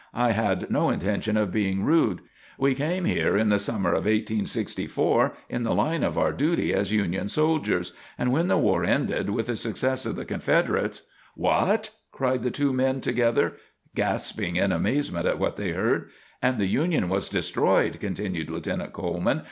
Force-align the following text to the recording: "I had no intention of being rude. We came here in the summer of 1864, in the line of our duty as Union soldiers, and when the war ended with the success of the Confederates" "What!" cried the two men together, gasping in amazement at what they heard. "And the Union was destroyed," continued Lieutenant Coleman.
"I 0.15 0.31
had 0.31 0.71
no 0.71 0.89
intention 0.89 1.37
of 1.37 1.51
being 1.51 1.83
rude. 1.85 2.21
We 2.57 2.73
came 2.73 3.05
here 3.05 3.37
in 3.37 3.49
the 3.49 3.59
summer 3.59 3.89
of 3.91 4.05
1864, 4.05 5.33
in 5.47 5.61
the 5.61 5.75
line 5.75 6.03
of 6.03 6.17
our 6.17 6.33
duty 6.33 6.73
as 6.73 6.91
Union 6.91 7.29
soldiers, 7.29 7.93
and 8.17 8.31
when 8.31 8.47
the 8.47 8.57
war 8.57 8.83
ended 8.83 9.29
with 9.29 9.45
the 9.45 9.55
success 9.55 10.07
of 10.07 10.15
the 10.15 10.25
Confederates" 10.25 11.03
"What!" 11.35 11.91
cried 12.11 12.41
the 12.41 12.49
two 12.49 12.73
men 12.73 12.99
together, 12.99 13.57
gasping 13.93 14.55
in 14.55 14.71
amazement 14.71 15.27
at 15.27 15.37
what 15.37 15.55
they 15.57 15.69
heard. 15.69 16.09
"And 16.41 16.57
the 16.57 16.65
Union 16.65 17.07
was 17.07 17.29
destroyed," 17.29 17.99
continued 17.99 18.49
Lieutenant 18.49 18.93
Coleman. 18.93 19.39